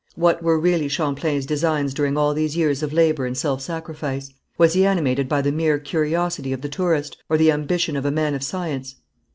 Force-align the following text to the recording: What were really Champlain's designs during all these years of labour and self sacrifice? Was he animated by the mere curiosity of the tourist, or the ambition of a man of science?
What 0.15 0.41
were 0.41 0.59
really 0.59 0.87
Champlain's 0.87 1.45
designs 1.45 1.93
during 1.93 2.17
all 2.17 2.33
these 2.33 2.57
years 2.57 2.81
of 2.81 2.91
labour 2.91 3.27
and 3.27 3.37
self 3.37 3.61
sacrifice? 3.61 4.33
Was 4.57 4.73
he 4.73 4.83
animated 4.83 5.29
by 5.29 5.43
the 5.43 5.51
mere 5.51 5.77
curiosity 5.77 6.51
of 6.53 6.61
the 6.61 6.69
tourist, 6.69 7.17
or 7.29 7.37
the 7.37 7.51
ambition 7.51 7.95
of 7.95 8.03
a 8.07 8.09
man 8.09 8.33
of 8.33 8.41
science? 8.41 8.95